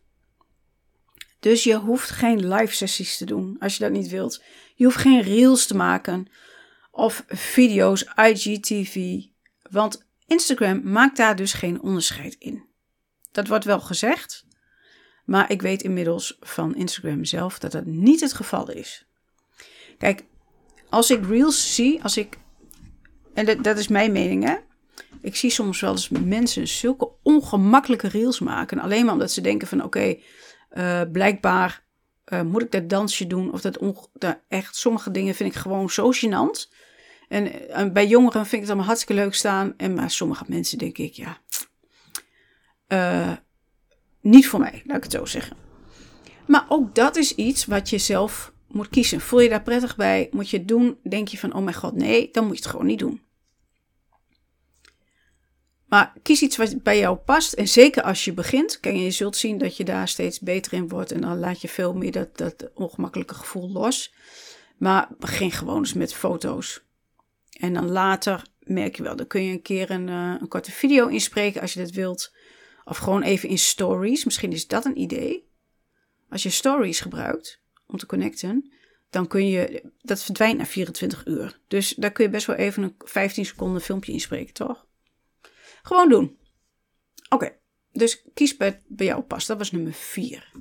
Dus 1.40 1.64
je 1.64 1.76
hoeft 1.76 2.10
geen 2.10 2.54
live 2.54 2.76
sessies 2.76 3.18
te 3.18 3.26
doen 3.26 3.56
als 3.60 3.78
je 3.78 3.84
dat 3.84 3.92
niet 3.92 4.08
wilt. 4.08 4.44
Je 4.76 4.84
hoeft 4.84 4.98
geen 4.98 5.22
reels 5.22 5.66
te 5.66 5.76
maken 5.76 6.32
of 6.92 7.24
video's, 7.28 8.06
IGTV. 8.16 9.20
Want 9.70 10.08
Instagram 10.26 10.92
maakt 10.92 11.18
daar 11.18 11.36
dus 11.36 11.54
geen 11.54 11.82
onderscheid 11.82 12.36
in. 12.40 12.66
Dat 13.32 13.48
wordt 13.48 13.66
wel 13.66 13.80
gezegd, 13.80 14.46
maar 15.26 15.52
ik 15.52 15.62
weet 15.62 15.82
inmiddels 15.82 16.38
van 16.40 16.76
Instagram 16.76 17.26
zelf 17.26 17.60
dat 17.60 17.72
dat 17.72 17.86
niet 17.86 18.22
het 18.22 18.34
geval 18.34 18.72
is. 18.72 19.06
Kijk, 19.98 20.24
als 20.90 21.12
ik 21.12 21.26
reels 21.26 21.76
zie, 21.76 22.04
als 22.04 22.18
ik. 22.18 22.38
En 23.34 23.46
dat, 23.46 23.64
dat 23.64 23.78
is 23.78 23.88
mijn 23.88 24.12
mening, 24.12 24.44
hè. 24.44 24.56
Ik 25.22 25.36
zie 25.36 25.50
soms 25.50 25.80
wel 25.80 25.92
eens 25.92 26.10
mensen 26.10 26.68
zulke 26.68 27.10
ongemakkelijke 27.24 28.08
reels 28.08 28.40
maken. 28.40 28.80
Alleen 28.80 29.06
maar 29.06 29.14
omdat 29.14 29.32
ze 29.32 29.42
denken 29.42 29.68
van 29.68 29.84
oké, 29.84 30.16
uh, 30.74 31.02
blijkbaar 31.12 31.84
uh, 32.34 32.42
moet 32.42 32.62
ik 32.62 32.72
dat 32.72 32.90
dansje 32.90 33.28
doen. 33.28 33.52
Of 33.52 33.62
dat, 33.62 33.80
echt, 34.48 34.76
sommige 34.76 35.12
dingen 35.12 35.36
vind 35.36 35.56
ik 35.56 35.62
gewoon 35.62 35.90
zo 35.90 36.12
gênant. 36.12 36.74
En, 37.28 37.94
bij 37.94 38.08
jongeren 38.08 38.42
vind 38.42 38.54
ik 38.54 38.60
het 38.60 38.68
allemaal 38.68 38.86
hartstikke 38.86 39.22
leuk 39.22 39.34
staan. 39.34 39.74
En 39.78 39.94
maar 39.94 40.12
sommige 40.12 40.44
mensen 40.48 40.78
denk 40.78 40.98
ik, 40.98 41.14
ja, 41.14 41.38
uh, 42.88 43.32
niet 44.22 44.48
voor 44.48 44.60
mij, 44.60 44.82
laat 44.86 44.98
ik 44.98 45.04
het 45.04 45.12
zo 45.12 45.26
zeggen. 45.26 45.58
Maar 46.48 46.66
ook 46.68 46.96
dat 46.96 47.16
is 47.16 47.36
iets 47.36 47.66
wat 47.66 47.90
je 47.90 47.98
zelf 47.98 48.54
moet 48.68 48.90
kiezen. 48.90 49.22
Voel 49.22 49.40
je 49.40 49.50
daar 49.50 49.62
prettig 49.62 49.96
bij? 49.96 50.28
Moet 50.32 50.50
je 50.50 50.58
het 50.58 50.68
doen? 50.68 50.98
Denk 51.04 51.28
je 51.28 51.38
van, 51.38 51.54
oh 51.54 51.64
mijn 51.64 51.76
god, 51.76 51.96
nee, 51.96 52.30
dan 52.32 52.46
moet 52.46 52.56
je 52.56 52.62
het 52.62 52.72
gewoon 52.72 52.86
niet 52.86 53.00
doen. 53.00 53.22
Maar 55.92 56.14
kies 56.22 56.42
iets 56.42 56.58
wat 56.58 56.84
bij 56.84 57.00
jou 57.00 57.18
past. 57.18 57.54
En 57.54 57.68
zeker 57.68 58.04
als 58.04 58.26
je 58.26 58.34
begint, 58.34 58.80
kan 58.80 58.98
je, 58.98 59.04
je 59.04 59.12
zult 59.12 59.36
zien 59.36 59.58
dat 59.58 59.78
je 59.78 59.84
daar 59.84 60.08
steeds 60.08 60.40
beter 60.40 60.74
in 60.74 60.88
wordt. 60.88 61.12
En 61.12 61.22
dan 61.22 61.40
laat 61.40 61.62
je 61.62 61.68
veel 61.68 61.94
meer 61.94 62.12
dat, 62.12 62.38
dat 62.38 62.70
ongemakkelijke 62.74 63.34
gevoel 63.34 63.72
los. 63.72 64.14
Maar 64.78 65.08
begin 65.20 65.52
gewoon 65.52 65.78
eens 65.78 65.94
met 65.94 66.14
foto's. 66.14 66.84
En 67.60 67.74
dan 67.74 67.90
later 67.90 68.44
merk 68.60 68.96
je 68.96 69.04
wel, 69.04 69.16
dan 69.16 69.28
kun 69.28 69.44
je 69.44 69.52
een 69.52 69.62
keer 69.62 69.92
een, 69.92 70.08
uh, 70.08 70.36
een 70.40 70.48
korte 70.48 70.72
video 70.72 71.08
inspreken 71.08 71.62
als 71.62 71.74
je 71.74 71.80
dat 71.80 71.92
wilt. 71.92 72.34
Of 72.86 72.98
gewoon 72.98 73.22
even 73.22 73.50
in 73.50 73.58
stories. 73.58 74.26
Misschien 74.26 74.52
is 74.52 74.68
dat 74.68 74.86
een 74.86 75.00
idee. 75.00 75.50
Als 76.30 76.44
je 76.44 76.50
stories 76.50 77.00
gebruikt 77.00 77.62
om 77.88 77.98
te 77.98 78.06
connecten, 78.06 78.72
dan 79.10 79.28
kun 79.28 79.48
je, 79.48 79.92
dat 80.02 80.24
verdwijnt 80.24 80.58
na 80.58 80.66
24 80.66 81.26
uur. 81.26 81.60
Dus 81.68 81.94
daar 81.94 82.12
kun 82.12 82.26
je 82.26 82.32
best 82.32 82.46
wel 82.46 82.56
even 82.56 82.84
een 82.84 82.96
15 82.98 83.46
seconden 83.46 83.82
filmpje 83.82 84.12
inspreken, 84.12 84.54
toch? 84.54 84.90
Gewoon 85.82 86.10
doen. 86.10 86.38
Oké, 87.30 87.56
dus 87.92 88.26
kies 88.34 88.58
bij, 88.58 88.82
bij 88.88 89.06
jou 89.06 89.22
pas. 89.22 89.46
Dat 89.46 89.58
was 89.58 89.72
nummer 89.72 89.94
4. 89.94 90.52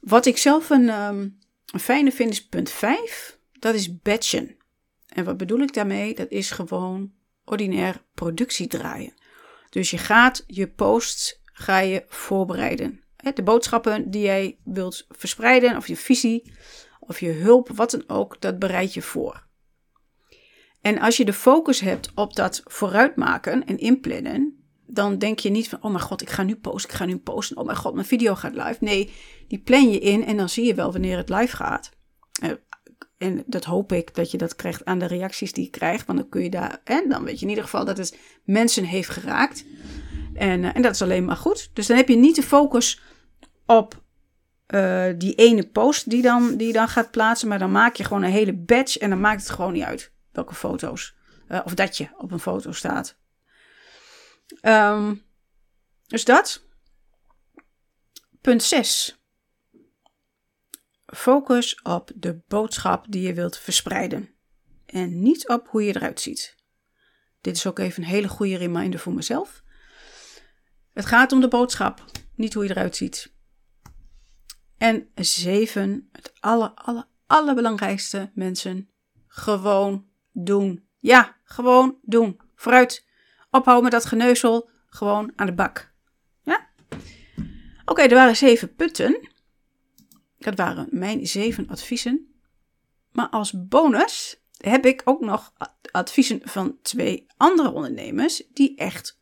Wat 0.00 0.26
ik 0.26 0.36
zelf 0.36 0.70
een, 0.70 0.88
um, 0.88 1.38
een 1.72 1.80
fijne 1.80 2.12
vind 2.12 2.30
is 2.30 2.46
punt 2.46 2.70
5. 2.70 3.38
Dat 3.52 3.74
is 3.74 4.00
batchen. 4.00 4.56
En 5.06 5.24
wat 5.24 5.36
bedoel 5.36 5.60
ik 5.60 5.74
daarmee? 5.74 6.14
Dat 6.14 6.30
is 6.30 6.50
gewoon 6.50 7.12
ordinair 7.44 8.04
productie 8.14 8.66
draaien. 8.66 9.14
Dus 9.70 9.90
je 9.90 9.98
gaat 9.98 10.44
je 10.46 10.68
posts 10.68 11.42
ga 11.44 11.78
je 11.78 12.04
voorbereiden. 12.08 13.02
De 13.34 13.42
boodschappen 13.42 14.10
die 14.10 14.22
jij 14.22 14.58
wilt 14.64 15.06
verspreiden, 15.08 15.76
of 15.76 15.88
je 15.88 15.96
visie, 15.96 16.52
of 17.00 17.20
je 17.20 17.30
hulp, 17.30 17.68
wat 17.68 17.90
dan 17.90 18.04
ook, 18.06 18.40
dat 18.40 18.58
bereid 18.58 18.94
je 18.94 19.02
voor. 19.02 19.46
En 20.80 20.98
als 20.98 21.16
je 21.16 21.24
de 21.24 21.32
focus 21.32 21.80
hebt 21.80 22.10
op 22.14 22.34
dat 22.34 22.62
vooruitmaken 22.64 23.66
en 23.66 23.78
inplannen, 23.78 24.58
dan 24.86 25.18
denk 25.18 25.38
je 25.38 25.50
niet 25.50 25.68
van, 25.68 25.82
oh 25.82 25.90
mijn 25.90 26.02
god, 26.02 26.22
ik 26.22 26.30
ga 26.30 26.42
nu 26.42 26.56
posten, 26.56 26.90
ik 26.90 26.96
ga 26.96 27.04
nu 27.04 27.18
posten, 27.18 27.56
oh 27.56 27.64
mijn 27.64 27.76
god, 27.76 27.94
mijn 27.94 28.06
video 28.06 28.34
gaat 28.34 28.54
live. 28.54 28.76
Nee, 28.80 29.12
die 29.48 29.58
plan 29.58 29.90
je 29.90 29.98
in 29.98 30.24
en 30.24 30.36
dan 30.36 30.48
zie 30.48 30.64
je 30.64 30.74
wel 30.74 30.92
wanneer 30.92 31.16
het 31.16 31.28
live 31.28 31.56
gaat. 31.56 31.90
Eh, 32.42 32.50
en 33.18 33.42
dat 33.46 33.64
hoop 33.64 33.92
ik 33.92 34.14
dat 34.14 34.30
je 34.30 34.38
dat 34.38 34.56
krijgt 34.56 34.84
aan 34.84 34.98
de 34.98 35.06
reacties 35.06 35.52
die 35.52 35.64
je 35.64 35.70
krijgt, 35.70 36.06
want 36.06 36.18
dan 36.18 36.28
kun 36.28 36.42
je 36.42 36.50
daar, 36.50 36.80
en 36.84 37.08
dan 37.08 37.24
weet 37.24 37.36
je 37.38 37.42
in 37.42 37.48
ieder 37.48 37.64
geval 37.64 37.84
dat 37.84 37.98
het 37.98 38.18
mensen 38.44 38.84
heeft 38.84 39.08
geraakt. 39.08 39.64
En, 40.34 40.64
eh, 40.64 40.76
en 40.76 40.82
dat 40.82 40.94
is 40.94 41.02
alleen 41.02 41.24
maar 41.24 41.36
goed. 41.36 41.70
Dus 41.72 41.86
dan 41.86 41.96
heb 41.96 42.08
je 42.08 42.16
niet 42.16 42.36
de 42.36 42.42
focus 42.42 43.02
op 43.66 44.02
uh, 44.74 45.04
die 45.16 45.34
ene 45.34 45.68
post 45.68 46.10
die 46.10 46.22
dan, 46.22 46.56
die 46.56 46.72
dan 46.72 46.88
gaat 46.88 47.10
plaatsen, 47.10 47.48
maar 47.48 47.58
dan 47.58 47.70
maak 47.70 47.96
je 47.96 48.04
gewoon 48.04 48.22
een 48.22 48.30
hele 48.30 48.54
batch 48.54 48.98
en 48.98 49.10
dan 49.10 49.20
maakt 49.20 49.40
het 49.40 49.50
gewoon 49.50 49.72
niet 49.72 49.82
uit 49.82 50.12
welke 50.38 50.54
foto's. 50.54 51.16
Uh, 51.48 51.60
of 51.64 51.74
dat 51.74 51.96
je 51.96 52.08
op 52.16 52.30
een 52.30 52.40
foto 52.40 52.72
staat. 52.72 53.18
Um, 54.62 55.26
dus 56.06 56.24
dat. 56.24 56.66
Punt 58.40 58.62
6. 58.62 59.22
Focus 61.06 61.82
op 61.82 62.10
de 62.14 62.40
boodschap 62.48 63.06
die 63.08 63.22
je 63.22 63.34
wilt 63.34 63.58
verspreiden. 63.58 64.34
En 64.86 65.22
niet 65.22 65.48
op 65.48 65.68
hoe 65.68 65.84
je 65.84 65.96
eruit 65.96 66.20
ziet. 66.20 66.56
Dit 67.40 67.56
is 67.56 67.66
ook 67.66 67.78
even 67.78 68.02
een 68.02 68.08
hele 68.08 68.28
goede 68.28 68.56
reminder 68.56 69.00
voor 69.00 69.14
mezelf. 69.14 69.62
Het 70.92 71.06
gaat 71.06 71.32
om 71.32 71.40
de 71.40 71.48
boodschap, 71.48 72.04
niet 72.34 72.54
hoe 72.54 72.64
je 72.64 72.70
eruit 72.70 72.96
ziet. 72.96 73.34
En 74.76 75.10
zeven, 75.14 76.08
het 76.12 76.32
aller, 76.40 76.70
aller, 76.74 77.08
allerbelangrijkste 77.26 78.30
mensen, 78.34 78.90
gewoon 79.26 80.07
doen. 80.44 80.88
Ja, 80.98 81.36
gewoon 81.44 81.98
doen. 82.02 82.40
Vooruit. 82.54 83.06
Ophouden 83.50 83.84
met 83.84 83.92
dat 83.92 84.04
geneuzel. 84.04 84.70
Gewoon 84.86 85.32
aan 85.36 85.46
de 85.46 85.54
bak. 85.54 85.92
Ja? 86.42 86.68
Oké, 87.84 88.02
er 88.02 88.14
waren 88.14 88.36
zeven 88.36 88.74
punten. 88.74 89.28
Dat 90.38 90.56
waren 90.56 90.88
mijn 90.90 91.26
zeven 91.26 91.68
adviezen. 91.68 92.32
Maar 93.12 93.28
als 93.28 93.66
bonus 93.66 94.42
heb 94.56 94.86
ik 94.86 95.02
ook 95.04 95.20
nog 95.20 95.52
adviezen 95.90 96.40
van 96.44 96.78
twee 96.82 97.26
andere 97.36 97.72
ondernemers 97.72 98.42
die 98.52 98.76
echt 98.76 99.18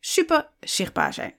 super 0.00 0.50
zichtbaar 0.60 1.14
zijn. 1.14 1.37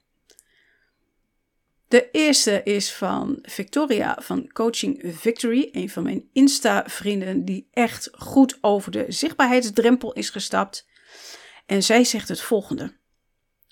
De 1.90 2.12
eerste 2.12 2.64
is 2.64 2.94
van 2.94 3.40
Victoria 3.42 4.18
van 4.22 4.52
Coaching 4.52 5.02
Victory, 5.06 5.70
een 5.72 5.90
van 5.90 6.04
mijn 6.04 6.30
Insta-vrienden 6.34 7.46
die 7.46 7.68
echt 7.72 8.10
goed 8.12 8.58
over 8.62 8.92
de 8.92 9.06
zichtbaarheidsdrempel 9.08 10.14
is 10.14 10.30
gestapt. 10.30 10.88
En 11.66 11.84
zij 11.84 12.04
zegt 12.04 12.28
het 12.28 12.42
volgende. 12.42 12.98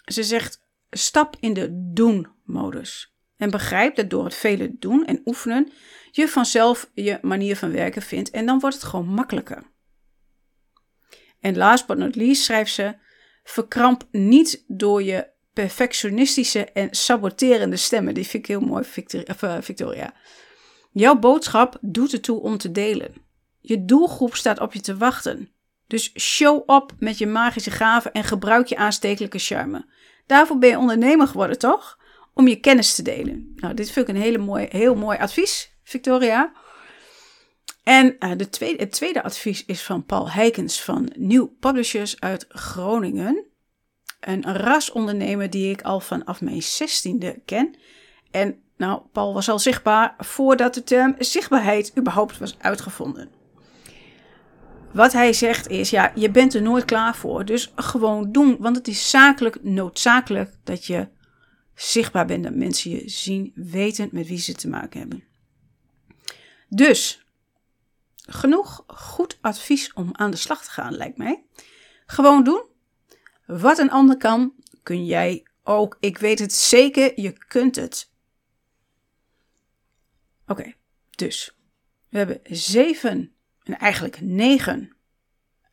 Ze 0.05 0.23
zegt: 0.23 0.61
stap 0.89 1.35
in 1.39 1.53
de 1.53 1.91
doen-modus. 1.93 3.15
En 3.35 3.49
begrijp 3.49 3.95
dat 3.95 4.09
door 4.09 4.23
het 4.23 4.35
vele 4.35 4.77
doen 4.77 5.05
en 5.05 5.21
oefenen 5.25 5.71
je 6.11 6.27
vanzelf 6.27 6.91
je 6.93 7.19
manier 7.21 7.57
van 7.57 7.71
werken 7.71 8.01
vindt 8.01 8.29
en 8.29 8.45
dan 8.45 8.59
wordt 8.59 8.75
het 8.75 8.85
gewoon 8.85 9.07
makkelijker. 9.07 9.63
En 11.39 11.57
last 11.57 11.87
but 11.87 11.97
not 11.97 12.15
least 12.15 12.43
schrijft 12.43 12.73
ze: 12.73 12.95
verkramp 13.43 14.07
niet 14.11 14.63
door 14.67 15.03
je 15.03 15.35
perfectionistische 15.61 16.65
en 16.65 16.87
saboterende 16.91 17.75
stemmen. 17.75 18.13
Die 18.13 18.27
vind 18.27 18.43
ik 18.43 18.49
heel 18.49 18.59
mooi, 18.59 18.85
eh, 19.05 19.57
Victoria. 19.61 20.13
Jouw 20.91 21.15
boodschap 21.19 21.77
doet 21.81 22.13
ertoe 22.13 22.41
om 22.41 22.57
te 22.57 22.71
delen. 22.71 23.13
Je 23.59 23.85
doelgroep 23.85 24.35
staat 24.35 24.59
op 24.59 24.73
je 24.73 24.81
te 24.81 24.97
wachten. 24.97 25.51
Dus 25.87 26.19
show 26.19 26.69
up 26.69 26.91
met 26.99 27.17
je 27.17 27.27
magische 27.27 27.71
gaven 27.71 28.11
en 28.11 28.23
gebruik 28.23 28.67
je 28.67 28.77
aanstekelijke 28.77 29.39
charme. 29.39 29.85
Daarvoor 30.25 30.57
ben 30.57 30.69
je 30.69 30.77
ondernemer 30.77 31.27
geworden, 31.27 31.59
toch? 31.59 31.99
Om 32.33 32.47
je 32.47 32.59
kennis 32.59 32.95
te 32.95 33.01
delen. 33.01 33.53
Nou, 33.55 33.73
dit 33.73 33.91
vind 33.91 34.07
ik 34.07 34.15
een 34.15 34.21
hele 34.21 34.37
mooi, 34.37 34.67
heel 34.69 34.95
mooi 34.95 35.17
advies, 35.17 35.77
Victoria. 35.83 36.51
En 37.83 38.15
uh, 38.19 38.31
de 38.35 38.49
tweede, 38.49 38.83
het 38.83 38.91
tweede 38.91 39.23
advies 39.23 39.65
is 39.65 39.81
van 39.81 40.05
Paul 40.05 40.31
Heikens 40.31 40.81
van 40.81 41.11
Nieuw 41.15 41.47
Publishers 41.59 42.19
uit 42.19 42.45
Groningen. 42.49 43.46
Een 44.19 44.43
rasondernemer 44.43 45.49
die 45.49 45.71
ik 45.71 45.81
al 45.81 45.99
vanaf 45.99 46.41
mijn 46.41 46.63
zestiende 46.63 47.41
ken. 47.45 47.75
En 48.31 48.61
nou, 48.77 49.01
Paul 49.11 49.33
was 49.33 49.49
al 49.49 49.59
zichtbaar 49.59 50.15
voordat 50.17 50.73
de 50.73 50.83
term 50.83 51.15
zichtbaarheid 51.17 51.97
überhaupt 51.97 52.37
was 52.37 52.59
uitgevonden. 52.59 53.29
Wat 54.93 55.13
hij 55.13 55.33
zegt 55.33 55.67
is, 55.67 55.89
ja, 55.89 56.11
je 56.15 56.31
bent 56.31 56.53
er 56.53 56.61
nooit 56.61 56.85
klaar 56.85 57.15
voor, 57.15 57.45
dus 57.45 57.71
gewoon 57.75 58.31
doen. 58.31 58.57
Want 58.59 58.75
het 58.75 58.87
is 58.87 59.09
zakelijk 59.09 59.63
noodzakelijk 59.63 60.55
dat 60.63 60.85
je 60.85 61.07
zichtbaar 61.75 62.25
bent, 62.25 62.43
dat 62.43 62.55
mensen 62.55 62.91
je 62.91 63.09
zien, 63.09 63.51
weten 63.55 64.09
met 64.11 64.27
wie 64.27 64.37
ze 64.37 64.53
te 64.53 64.67
maken 64.67 64.99
hebben. 64.99 65.23
Dus, 66.69 67.25
genoeg 68.15 68.83
goed 68.87 69.37
advies 69.41 69.93
om 69.93 70.09
aan 70.11 70.31
de 70.31 70.37
slag 70.37 70.63
te 70.63 70.71
gaan, 70.71 70.95
lijkt 70.95 71.17
mij. 71.17 71.43
Gewoon 72.05 72.43
doen. 72.43 72.63
Wat 73.47 73.77
een 73.77 73.91
ander 73.91 74.17
kan, 74.17 74.53
kun 74.83 75.05
jij 75.05 75.47
ook. 75.63 75.97
Ik 75.99 76.17
weet 76.17 76.39
het 76.39 76.53
zeker, 76.53 77.21
je 77.21 77.31
kunt 77.47 77.75
het. 77.75 78.11
Oké, 80.47 80.73
dus 81.09 81.57
we 82.09 82.17
hebben 82.17 82.39
zeven 82.43 83.35
en 83.63 83.77
eigenlijk 83.77 84.21
negen 84.21 84.95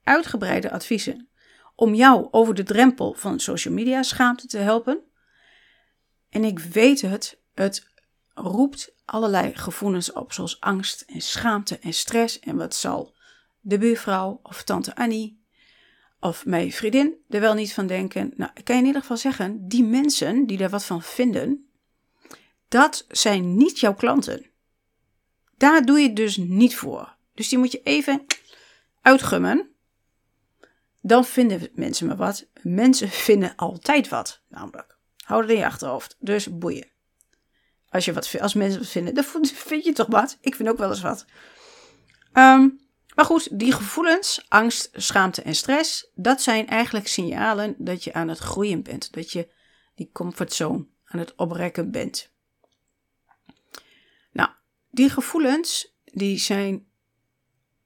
uitgebreide 0.03 0.71
adviezen 0.71 1.29
om 1.75 1.95
jou 1.95 2.29
over 2.31 2.55
de 2.55 2.63
drempel 2.63 3.15
van 3.15 3.41
social 3.41 3.75
media 3.75 4.03
schaamte 4.03 4.47
te 4.47 4.59
helpen. 4.59 5.03
En 6.29 6.45
ik 6.45 6.59
weet 6.59 7.01
het, 7.01 7.41
het 7.55 7.89
roept 8.35 8.95
allerlei 9.05 9.55
gevoelens 9.55 10.13
op, 10.13 10.33
zoals 10.33 10.61
angst 10.61 11.01
en 11.01 11.21
schaamte 11.21 11.79
en 11.79 11.93
stress. 11.93 12.39
En 12.39 12.57
wat 12.57 12.75
zal 12.75 13.17
de 13.61 13.79
buurvrouw 13.79 14.41
of 14.43 14.63
tante 14.63 14.97
Annie 14.97 15.44
of 16.25 16.45
mijn 16.47 16.73
vriendin 16.73 17.15
er 17.29 17.41
wel 17.41 17.55
niet 17.55 17.73
van 17.73 17.87
denken? 17.87 18.33
Nou, 18.37 18.51
ik 18.55 18.65
kan 18.65 18.75
je 18.75 18.81
in 18.81 18.87
ieder 18.87 19.01
geval 19.01 19.17
zeggen, 19.17 19.69
die 19.69 19.85
mensen 19.85 20.47
die 20.47 20.59
daar 20.59 20.71
wat 20.71 20.85
van 20.85 21.03
vinden, 21.03 21.69
dat 22.69 23.05
zijn 23.09 23.57
niet 23.57 23.81
jouw 23.81 23.95
klanten. 23.95 24.47
Daar 25.57 25.85
doe 25.85 25.99
je 25.99 26.07
het 26.07 26.17
dus 26.17 26.37
niet 26.37 26.77
voor. 26.77 27.17
Dus 27.35 27.49
die 27.49 27.59
moet 27.59 27.73
je 27.73 27.83
even 27.83 28.25
uitgummen. 29.01 29.69
Dan 31.01 31.25
vinden 31.25 31.69
mensen 31.73 32.07
me 32.07 32.17
wat. 32.17 32.47
Mensen 32.63 33.09
vinden 33.09 33.57
altijd 33.57 34.09
wat, 34.09 34.43
namelijk. 34.49 34.97
Hou 35.25 35.41
het 35.43 35.51
in 35.51 35.59
je 35.59 35.67
achterhoofd. 35.67 36.17
Dus 36.19 36.59
boeien. 36.59 36.89
Als, 37.89 38.05
je 38.05 38.13
wat, 38.13 38.41
als 38.41 38.55
mensen 38.55 38.81
wat 38.81 38.89
vinden, 38.89 39.15
dan 39.15 39.25
vind 39.45 39.85
je 39.85 39.93
toch 39.93 40.09
wat. 40.09 40.39
Ik 40.41 40.55
vind 40.55 40.69
ook 40.69 40.79
wel 40.79 40.91
eens 40.91 41.01
wat. 41.01 41.25
Ehm, 42.33 42.69
maar 43.15 43.25
goed, 43.25 43.59
die 43.59 43.73
gevoelens, 43.73 44.47
angst, 44.49 44.91
schaamte 44.93 45.43
en 45.43 45.55
stress, 45.55 46.11
dat 46.15 46.43
zijn 46.43 46.67
eigenlijk 46.67 47.09
signalen 47.09 47.75
dat 47.79 48.05
je 48.05 48.13
aan 48.13 48.29
het 48.29 48.39
groeien 48.39 48.83
bent. 48.83 49.13
Dat 49.13 49.31
je 49.33 49.49
die 49.95 50.11
comfortzone 50.13 50.87
aan 51.05 51.19
het 51.19 51.35
oprekken 51.35 51.91
bent. 51.91 52.33
Nou, 54.33 54.51
die 54.91 55.11
gevoelens, 55.11 55.97
die 56.05 56.39
zijn 56.39 56.87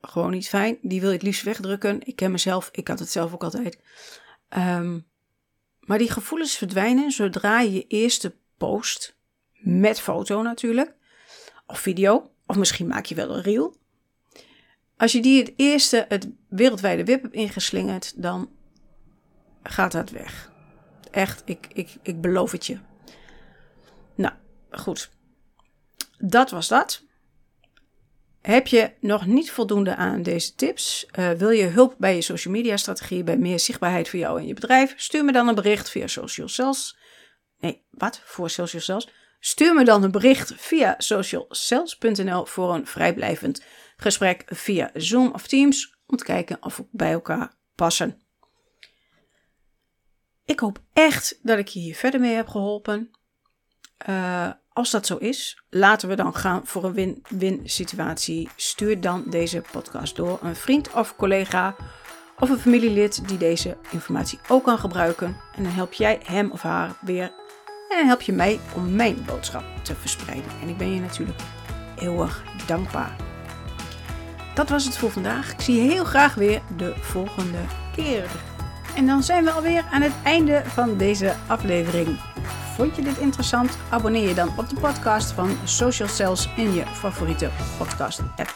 gewoon 0.01 0.31
niet 0.31 0.49
fijn. 0.49 0.79
Die 0.83 1.01
wil 1.01 1.09
je 1.09 1.15
het 1.15 1.25
liefst 1.25 1.43
wegdrukken. 1.43 2.07
Ik 2.07 2.17
ken 2.17 2.31
mezelf, 2.31 2.69
ik 2.73 2.89
had 2.89 2.99
het 2.99 3.11
zelf 3.11 3.33
ook 3.33 3.45
altijd. 3.45 3.79
Um, 4.57 5.07
maar 5.81 5.99
die 5.99 6.11
gevoelens 6.11 6.57
verdwijnen 6.57 7.11
zodra 7.11 7.61
je 7.61 7.73
je 7.73 7.87
eerste 7.87 8.37
post, 8.57 9.17
met 9.53 10.01
foto 10.01 10.43
natuurlijk, 10.43 10.95
of 11.67 11.81
video, 11.81 12.31
of 12.47 12.57
misschien 12.57 12.87
maak 12.87 13.05
je 13.05 13.15
wel 13.15 13.37
een 13.37 13.43
reel. 13.43 13.77
Als 14.99 15.13
je 15.13 15.21
die 15.21 15.39
het 15.39 15.53
eerste 15.57 16.05
het 16.09 16.29
wereldwijde 16.49 17.05
web 17.05 17.23
hebt 17.23 17.35
ingeslingerd, 17.35 18.23
dan 18.23 18.51
gaat 19.63 19.93
dat 19.93 20.11
weg. 20.11 20.53
Echt, 21.11 21.43
ik, 21.45 21.69
ik, 21.73 21.97
ik 22.03 22.21
beloof 22.21 22.53
het 22.53 22.67
je. 22.67 22.79
Nou, 24.15 24.35
goed. 24.71 25.11
Dat 26.19 26.51
was 26.51 26.69
dat. 26.69 27.03
Heb 28.41 28.67
je 28.67 28.93
nog 29.01 29.27
niet 29.27 29.51
voldoende 29.51 29.97
aan 29.97 30.23
deze 30.23 30.55
tips? 30.55 31.07
Uh, 31.19 31.31
wil 31.31 31.51
je 31.51 31.65
hulp 31.65 31.95
bij 31.99 32.15
je 32.15 32.23
social 32.23 32.55
media 32.55 32.77
strategie, 32.77 33.25
bij 33.25 33.39
meer 33.39 33.61
zichtbaarheid 33.61 34.09
voor 34.09 34.19
jou 34.19 34.41
en 34.41 34.47
je 34.47 34.55
bedrijf? 34.55 34.95
Stuur 34.97 35.25
me 35.25 35.33
dan 35.33 35.49
een 35.49 35.55
bericht 35.55 35.91
via 35.91 36.07
Social 36.07 36.49
Cells. 36.49 36.99
Nee, 37.59 37.83
wat? 37.91 38.21
Voor 38.25 38.51
Social 38.51 38.83
Cells? 38.83 39.09
Stuur 39.41 39.75
me 39.75 39.85
dan 39.85 40.03
een 40.03 40.11
bericht 40.11 40.53
via 40.57 40.95
socialcells.nl 40.99 42.47
voor 42.47 42.75
een 42.75 42.87
vrijblijvend 42.87 43.63
gesprek 43.97 44.43
via 44.47 44.91
Zoom 44.95 45.33
of 45.33 45.47
Teams 45.47 45.97
om 46.07 46.17
te 46.17 46.25
kijken 46.25 46.57
of 46.61 46.77
we 46.77 46.85
bij 46.91 47.13
elkaar 47.13 47.53
passen. 47.75 48.23
Ik 50.45 50.61
hoop 50.61 50.79
echt 50.93 51.39
dat 51.43 51.59
ik 51.59 51.69
je 51.69 51.81
hier 51.81 51.95
verder 51.95 52.21
mee 52.21 52.35
heb 52.35 52.49
geholpen. 52.49 53.11
Uh, 54.09 54.51
als 54.73 54.91
dat 54.91 55.07
zo 55.07 55.17
is, 55.17 55.63
laten 55.71 56.09
we 56.09 56.15
dan 56.15 56.35
gaan 56.35 56.67
voor 56.67 56.85
een 56.85 56.93
win-win 56.93 57.61
situatie. 57.65 58.49
Stuur 58.57 59.01
dan 59.01 59.25
deze 59.27 59.63
podcast 59.73 60.17
door 60.17 60.39
een 60.43 60.57
vriend 60.57 60.93
of 60.93 61.17
collega 61.17 61.77
of 62.39 62.51
een 62.51 62.59
familielid 62.59 63.29
die 63.29 63.39
deze 63.39 63.77
informatie 63.91 64.39
ook 64.49 64.65
kan 64.65 64.79
gebruiken. 64.79 65.37
En 65.55 65.63
dan 65.63 65.73
help 65.73 65.93
jij 65.93 66.21
hem 66.23 66.51
of 66.51 66.63
haar 66.63 66.97
weer. 67.01 67.33
En 67.89 67.97
dan 67.97 68.07
help 68.07 68.21
je 68.21 68.33
mij 68.33 68.61
om 68.75 68.95
mijn 68.95 69.25
boodschap 69.27 69.65
te 69.83 69.95
verspreiden. 69.95 70.51
En 70.63 70.69
ik 70.69 70.77
ben 70.77 70.95
je 70.95 71.01
natuurlijk 71.01 71.39
eeuwig 71.99 72.43
dankbaar. 72.67 73.17
Dat 74.55 74.69
was 74.69 74.85
het 74.85 74.99
voor 74.99 75.11
vandaag. 75.11 75.53
Ik 75.53 75.61
zie 75.61 75.83
je 75.83 75.91
heel 75.91 76.05
graag 76.05 76.35
weer 76.35 76.61
de 76.77 76.95
volgende 77.01 77.59
keer. 77.95 78.27
En 78.97 79.07
dan 79.07 79.23
zijn 79.23 79.45
we 79.45 79.51
alweer 79.51 79.85
aan 79.91 80.03
het 80.03 80.13
einde 80.25 80.63
van 80.65 80.97
deze 80.97 81.35
aflevering. 81.47 82.19
Vond 82.75 82.97
je 82.97 83.03
dit 83.03 83.19
interessant? 83.19 83.79
Abonneer 83.89 84.29
je 84.29 84.35
dan 84.35 84.53
op 84.57 84.69
de 84.69 84.81
podcast 84.81 85.33
van 85.33 85.51
Social 85.65 86.09
Cells 86.09 86.49
in 86.57 86.75
je 86.75 86.87
favoriete 86.87 87.51
podcast 87.79 88.21
app. 88.37 88.55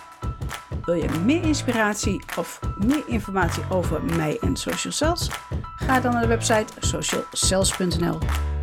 Wil 0.84 0.94
je 0.94 1.08
meer 1.24 1.42
inspiratie 1.42 2.22
of 2.36 2.60
meer 2.78 3.02
informatie 3.06 3.62
over 3.70 4.02
mij 4.02 4.38
en 4.40 4.56
Social 4.56 4.92
Cells? 4.92 5.30
Ga 5.76 6.00
dan 6.00 6.12
naar 6.12 6.22
de 6.22 6.28
website 6.28 6.72
socialcells.nl 6.78 8.18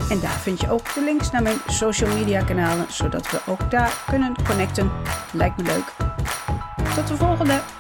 en 0.09 0.19
daar 0.19 0.39
vind 0.39 0.61
je 0.61 0.71
ook 0.71 0.93
de 0.93 1.03
links 1.03 1.31
naar 1.31 1.41
mijn 1.41 1.57
social 1.67 2.13
media 2.17 2.43
kanalen, 2.43 2.85
zodat 2.89 3.31
we 3.31 3.39
ook 3.45 3.71
daar 3.71 4.03
kunnen 4.09 4.35
connecten. 4.47 4.91
Lijkt 5.31 5.57
me 5.57 5.63
leuk. 5.63 5.93
Tot 6.95 7.07
de 7.07 7.15
volgende! 7.15 7.78